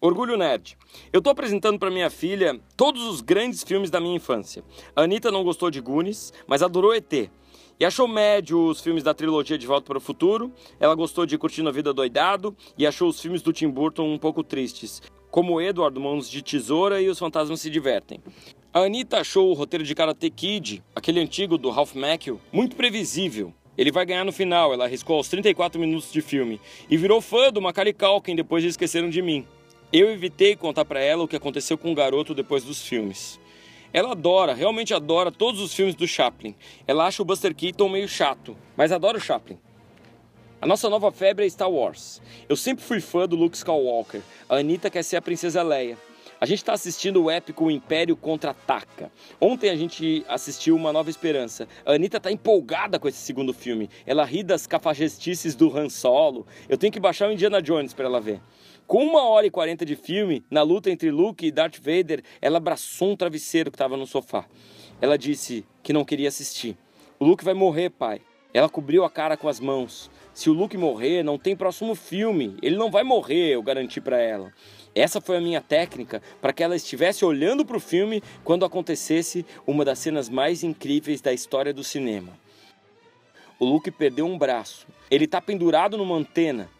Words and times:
Orgulho 0.00 0.36
Nerd. 0.36 0.78
Eu 1.12 1.20
tô 1.20 1.28
apresentando 1.28 1.76
para 1.76 1.90
minha 1.90 2.08
filha 2.08 2.60
todos 2.76 3.02
os 3.02 3.20
grandes 3.20 3.64
filmes 3.64 3.90
da 3.90 3.98
minha 3.98 4.14
infância. 4.14 4.62
A 4.94 5.02
Anitta 5.02 5.32
não 5.32 5.42
gostou 5.42 5.72
de 5.72 5.80
Goonies, 5.80 6.32
mas 6.46 6.62
adorou 6.62 6.94
ET. 6.94 7.12
E 7.80 7.84
achou 7.84 8.06
médio 8.06 8.60
os 8.66 8.80
filmes 8.80 9.02
da 9.02 9.12
trilogia 9.12 9.58
De 9.58 9.66
Volta 9.66 9.86
para 9.86 9.98
o 9.98 10.00
Futuro. 10.00 10.52
Ela 10.78 10.94
gostou 10.94 11.26
de 11.26 11.36
Curtindo 11.36 11.68
a 11.68 11.72
Vida 11.72 11.92
Doidado 11.92 12.56
e 12.76 12.86
achou 12.86 13.08
os 13.08 13.20
filmes 13.20 13.42
do 13.42 13.52
Tim 13.52 13.68
Burton 13.68 14.04
um 14.04 14.18
pouco 14.18 14.44
tristes, 14.44 15.02
como 15.32 15.60
Edward, 15.60 15.98
Mãos 15.98 16.30
de 16.30 16.42
Tesoura 16.42 17.02
e 17.02 17.08
Os 17.08 17.18
Fantasmas 17.18 17.60
Se 17.60 17.68
Divertem. 17.68 18.22
A 18.72 18.82
Anitta 18.82 19.18
achou 19.18 19.50
o 19.50 19.54
roteiro 19.54 19.82
de 19.82 19.96
Karate 19.96 20.30
Kid, 20.30 20.80
aquele 20.94 21.18
antigo 21.18 21.58
do 21.58 21.70
Ralph 21.70 21.96
Macchio, 21.96 22.40
muito 22.52 22.76
previsível. 22.76 23.52
Ele 23.76 23.90
vai 23.90 24.06
ganhar 24.06 24.24
no 24.24 24.32
final, 24.32 24.72
ela 24.72 24.84
arriscou 24.84 25.16
aos 25.16 25.28
34 25.28 25.80
minutos 25.80 26.12
de 26.12 26.20
filme. 26.20 26.60
E 26.88 26.96
virou 26.96 27.20
fã 27.20 27.50
do 27.50 27.60
Macaulay 27.60 27.92
Culkin 27.92 28.36
depois 28.36 28.62
de 28.62 28.68
Esqueceram 28.68 29.10
de 29.10 29.20
Mim. 29.22 29.44
Eu 29.90 30.10
evitei 30.10 30.54
contar 30.54 30.84
para 30.84 31.00
ela 31.00 31.24
o 31.24 31.28
que 31.28 31.36
aconteceu 31.36 31.78
com 31.78 31.90
o 31.90 31.94
garoto 31.94 32.34
depois 32.34 32.62
dos 32.62 32.86
filmes. 32.86 33.40
Ela 33.90 34.12
adora, 34.12 34.52
realmente 34.52 34.92
adora 34.92 35.32
todos 35.32 35.62
os 35.62 35.72
filmes 35.72 35.94
do 35.94 36.06
Chaplin. 36.06 36.54
Ela 36.86 37.06
acha 37.06 37.22
o 37.22 37.24
Buster 37.24 37.54
Keaton 37.54 37.88
meio 37.88 38.06
chato, 38.06 38.54
mas 38.76 38.92
adora 38.92 39.16
o 39.16 39.20
Chaplin. 39.20 39.58
A 40.60 40.66
nossa 40.66 40.90
nova 40.90 41.10
febre 41.10 41.46
é 41.46 41.48
Star 41.48 41.70
Wars. 41.70 42.20
Eu 42.50 42.54
sempre 42.54 42.84
fui 42.84 43.00
fã 43.00 43.26
do 43.26 43.34
Luke 43.34 43.56
Skywalker. 43.56 44.20
A 44.46 44.56
Anitta 44.56 44.90
quer 44.90 45.02
ser 45.02 45.16
a 45.16 45.22
Princesa 45.22 45.62
Leia. 45.62 45.96
A 46.40 46.46
gente 46.46 46.58
está 46.58 46.72
assistindo 46.72 47.24
o 47.24 47.30
épico 47.30 47.64
o 47.64 47.70
Império 47.70 48.16
Contra-Ataca. 48.16 49.10
Ontem 49.40 49.70
a 49.70 49.76
gente 49.76 50.24
assistiu 50.28 50.76
Uma 50.76 50.92
Nova 50.92 51.10
Esperança. 51.10 51.66
A 51.84 51.94
Anitta 51.94 52.20
tá 52.20 52.30
empolgada 52.30 52.96
com 52.96 53.08
esse 53.08 53.18
segundo 53.18 53.52
filme. 53.52 53.90
Ela 54.06 54.24
ri 54.24 54.44
das 54.44 54.64
cafajestices 54.64 55.56
do 55.56 55.76
Han 55.76 55.88
Solo. 55.88 56.46
Eu 56.68 56.78
tenho 56.78 56.92
que 56.92 57.00
baixar 57.00 57.28
o 57.28 57.32
Indiana 57.32 57.60
Jones 57.60 57.92
para 57.92 58.04
ela 58.04 58.20
ver. 58.20 58.40
Com 58.86 59.04
uma 59.04 59.28
hora 59.28 59.48
e 59.48 59.50
quarenta 59.50 59.84
de 59.84 59.96
filme, 59.96 60.44
na 60.48 60.62
luta 60.62 60.90
entre 60.90 61.10
Luke 61.10 61.44
e 61.44 61.50
Darth 61.50 61.78
Vader, 61.78 62.22
ela 62.40 62.58
abraçou 62.58 63.10
um 63.10 63.16
travesseiro 63.16 63.70
que 63.70 63.74
estava 63.74 63.96
no 63.96 64.06
sofá. 64.06 64.46
Ela 65.00 65.18
disse 65.18 65.66
que 65.82 65.92
não 65.92 66.04
queria 66.04 66.28
assistir. 66.28 66.76
O 67.18 67.24
Luke 67.24 67.44
vai 67.44 67.52
morrer, 67.52 67.90
pai. 67.90 68.20
Ela 68.54 68.68
cobriu 68.68 69.04
a 69.04 69.10
cara 69.10 69.36
com 69.36 69.48
as 69.48 69.58
mãos. 69.58 70.08
Se 70.38 70.48
o 70.48 70.52
Luke 70.52 70.76
morrer, 70.76 71.24
não 71.24 71.36
tem 71.36 71.56
próximo 71.56 71.96
filme. 71.96 72.56
Ele 72.62 72.76
não 72.76 72.92
vai 72.92 73.02
morrer, 73.02 73.54
eu 73.54 73.60
garanti 73.60 74.00
para 74.00 74.20
ela. 74.20 74.52
Essa 74.94 75.20
foi 75.20 75.36
a 75.36 75.40
minha 75.40 75.60
técnica 75.60 76.22
para 76.40 76.52
que 76.52 76.62
ela 76.62 76.76
estivesse 76.76 77.24
olhando 77.24 77.66
para 77.66 77.76
o 77.76 77.80
filme 77.80 78.22
quando 78.44 78.64
acontecesse 78.64 79.44
uma 79.66 79.84
das 79.84 79.98
cenas 79.98 80.28
mais 80.28 80.62
incríveis 80.62 81.20
da 81.20 81.32
história 81.32 81.74
do 81.74 81.82
cinema. 81.82 82.38
O 83.58 83.64
Luke 83.64 83.90
perdeu 83.90 84.26
um 84.26 84.38
braço. 84.38 84.86
Ele 85.10 85.24
está 85.24 85.40
pendurado 85.40 85.98
numa 85.98 86.14
antena 86.14 86.70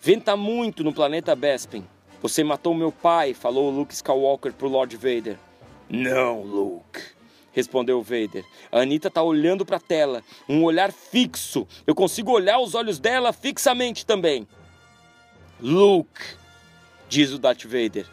Venta 0.00 0.36
muito 0.36 0.84
no 0.84 0.92
planeta 0.92 1.34
Bespin. 1.34 1.84
Você 2.22 2.44
matou 2.44 2.72
meu 2.72 2.92
pai, 2.92 3.34
falou 3.34 3.68
Luke 3.68 3.92
Skywalker 3.92 4.52
pro 4.52 4.68
Lord 4.68 4.96
Vader. 4.96 5.36
Não, 5.90 6.42
Luke, 6.42 7.00
respondeu 7.58 8.00
Vader. 8.02 8.44
A 8.70 8.80
Anitta 8.80 9.10
tá 9.10 9.22
olhando 9.22 9.66
pra 9.66 9.80
tela, 9.80 10.22
um 10.48 10.62
olhar 10.62 10.92
fixo. 10.92 11.66
Eu 11.86 11.94
consigo 11.94 12.30
olhar 12.30 12.60
os 12.60 12.74
olhos 12.74 12.98
dela 12.98 13.32
fixamente 13.32 14.06
também. 14.06 14.46
Luke, 15.60 16.20
diz 17.08 17.32
o 17.32 17.38
Darth 17.38 17.64
Vader, 17.64 18.06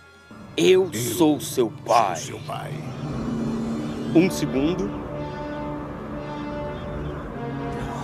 eu, 0.58 0.90
eu 0.92 1.00
sou 1.00 1.40
seu 1.40 1.72
pai. 1.86 2.16
Sou 2.16 2.26
seu 2.26 2.40
pai. 2.40 2.72
Um 4.16 4.30
segundo. 4.32 4.90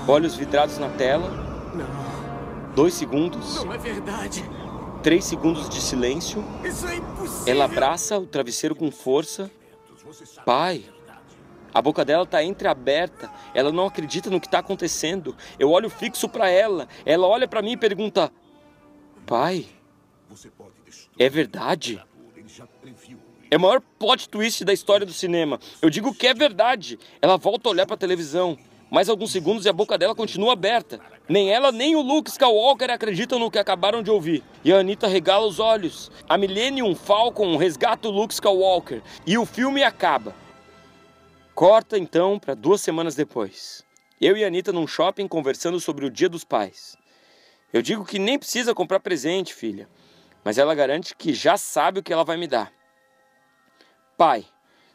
Olhos 0.08 0.36
vidrados 0.36 0.78
na 0.78 0.90
tela. 0.90 1.30
Não. 1.74 2.74
Dois 2.76 2.94
segundos. 2.94 3.64
Não 3.64 3.74
é 3.74 3.78
verdade. 3.78 4.44
Três 5.02 5.26
segundos 5.26 5.68
de 5.70 5.82
silêncio. 5.82 6.44
Isso 6.64 6.88
é 6.88 6.98
impossível. 6.98 7.44
Ela 7.48 7.66
abraça 7.66 8.20
o 8.20 8.28
travesseiro 8.28 8.76
com 8.76 8.92
força. 8.92 9.50
Pai. 10.46 10.84
A 11.74 11.82
boca 11.82 12.04
dela 12.04 12.24
está 12.24 12.44
entreaberta. 12.44 13.32
Ela 13.54 13.72
não 13.72 13.88
acredita 13.88 14.30
no 14.30 14.40
que 14.40 14.48
está 14.48 14.60
acontecendo. 14.60 15.36
Eu 15.58 15.72
olho 15.72 15.90
fixo 15.90 16.28
para 16.28 16.50
ela. 16.50 16.88
Ela 17.06 17.28
olha 17.28 17.48
para 17.48 17.62
mim 17.62 17.74
e 17.74 17.78
pergunta: 17.78 18.32
Pai, 19.26 19.66
é 21.18 21.30
verdade? 21.30 22.02
É 23.50 23.58
o 23.58 23.60
maior 23.60 23.82
plot 24.00 24.30
twist 24.30 24.64
da 24.64 24.72
história 24.72 25.06
do 25.06 25.14
cinema. 25.14 25.60
Eu 25.82 25.90
digo 25.90 26.14
que 26.14 26.28
é 26.28 26.34
verdade. 26.34 26.98
Ela 27.22 27.38
volta 27.38 27.68
a 27.68 27.72
olhar 27.72 27.86
para 27.86 27.96
a 27.96 28.00
televisão. 28.00 28.58
Mais 28.90 29.08
alguns 29.08 29.32
segundos 29.32 29.66
e 29.66 29.70
a 29.70 29.74
boca 29.74 29.98
dela 29.98 30.14
continua 30.14 30.52
aberta. 30.52 31.00
Nem 31.28 31.50
ela, 31.50 31.72
nem 31.72 31.96
o 31.96 32.02
Luke 32.02 32.30
Skywalker 32.30 32.90
acreditam 32.90 33.40
no 33.40 33.50
que 33.50 33.58
acabaram 33.58 34.04
de 34.04 34.12
ouvir. 34.12 34.44
E 34.66 34.74
a 34.74 34.80
Anitta 34.80 35.08
regala 35.08 35.48
os 35.48 35.60
olhos. 35.60 36.12
A 36.28 36.38
Millennium 36.38 36.94
Falcon 36.94 37.56
resgata 37.56 38.10
o 38.10 38.12
Luke 38.12 38.34
Skywalker. 38.34 39.02
E 39.26 39.38
o 39.38 39.46
filme 39.46 39.82
acaba. 39.82 40.36
Corta 41.62 41.96
então 41.96 42.40
para 42.40 42.56
duas 42.56 42.82
semanas 42.82 43.14
depois. 43.14 43.86
Eu 44.20 44.36
e 44.36 44.44
a 44.44 44.48
Anitta 44.48 44.74
num 44.74 44.88
shopping 44.88 45.28
conversando 45.28 45.80
sobre 45.80 46.04
o 46.04 46.10
Dia 46.10 46.28
dos 46.28 46.44
Pais. 46.44 46.98
Eu 47.72 47.84
digo 47.84 48.04
que 48.04 48.18
nem 48.18 48.40
precisa 48.40 48.74
comprar 48.74 49.00
presente, 49.00 49.54
filha. 49.54 49.88
Mas 50.44 50.58
ela 50.58 50.74
garante 50.74 51.16
que 51.16 51.36
já 51.36 51.58
sabe 51.58 52.00
o 52.00 52.04
que 52.04 52.12
ela 52.12 52.24
vai 52.24 52.36
me 52.36 52.48
dar. 52.48 52.74
Pai, 54.18 54.44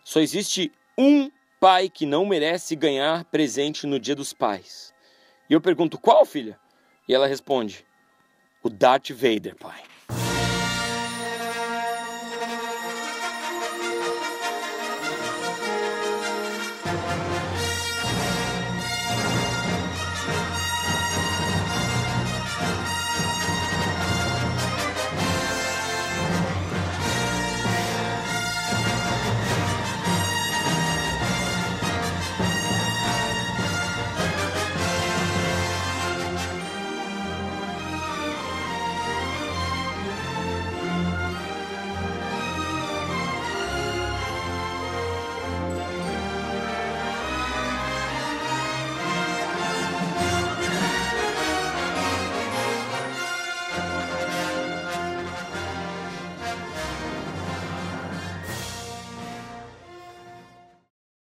só 0.03 0.19
existe 0.19 0.73
um 0.99 1.31
pai 1.61 1.89
que 1.89 2.05
não 2.05 2.27
merece 2.27 2.75
ganhar 2.75 3.25
presente 3.27 3.87
no 3.87 4.01
dia 4.01 4.17
dos 4.17 4.33
pais. 4.33 4.93
E 5.49 5.53
eu 5.53 5.61
pergunto, 5.61 5.97
qual, 5.97 6.27
filha? 6.27 6.59
E 7.09 7.15
ela 7.15 7.29
responde, 7.29 7.87
o 8.61 8.69
Darth 8.69 9.11
Vader, 9.11 9.55
pai. 9.55 9.85